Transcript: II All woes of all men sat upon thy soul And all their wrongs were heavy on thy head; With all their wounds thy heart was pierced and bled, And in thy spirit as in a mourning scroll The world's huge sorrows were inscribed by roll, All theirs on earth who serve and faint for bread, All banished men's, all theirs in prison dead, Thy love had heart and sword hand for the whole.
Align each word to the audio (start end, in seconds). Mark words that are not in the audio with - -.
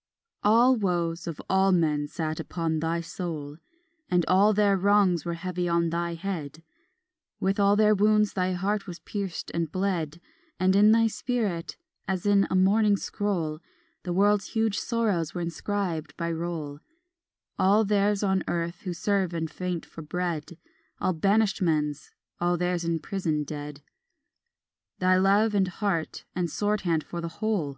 II 0.00 0.40
All 0.50 0.76
woes 0.76 1.26
of 1.26 1.42
all 1.50 1.72
men 1.72 2.08
sat 2.08 2.40
upon 2.40 2.78
thy 2.78 3.02
soul 3.02 3.58
And 4.10 4.24
all 4.28 4.54
their 4.54 4.74
wrongs 4.74 5.26
were 5.26 5.34
heavy 5.34 5.68
on 5.68 5.90
thy 5.90 6.14
head; 6.14 6.62
With 7.38 7.60
all 7.60 7.76
their 7.76 7.94
wounds 7.94 8.32
thy 8.32 8.52
heart 8.52 8.86
was 8.86 8.98
pierced 9.00 9.50
and 9.52 9.70
bled, 9.70 10.18
And 10.58 10.74
in 10.74 10.92
thy 10.92 11.06
spirit 11.08 11.76
as 12.08 12.24
in 12.24 12.46
a 12.48 12.54
mourning 12.54 12.96
scroll 12.96 13.60
The 14.04 14.14
world's 14.14 14.46
huge 14.52 14.78
sorrows 14.78 15.34
were 15.34 15.42
inscribed 15.42 16.16
by 16.16 16.32
roll, 16.32 16.80
All 17.58 17.84
theirs 17.84 18.22
on 18.22 18.42
earth 18.48 18.80
who 18.84 18.94
serve 18.94 19.34
and 19.34 19.50
faint 19.50 19.84
for 19.84 20.00
bread, 20.00 20.56
All 20.98 21.12
banished 21.12 21.60
men's, 21.60 22.10
all 22.40 22.56
theirs 22.56 22.86
in 22.86 23.00
prison 23.00 23.44
dead, 23.44 23.82
Thy 24.98 25.18
love 25.18 25.52
had 25.52 25.68
heart 25.68 26.24
and 26.34 26.48
sword 26.50 26.80
hand 26.88 27.04
for 27.04 27.20
the 27.20 27.28
whole. 27.28 27.76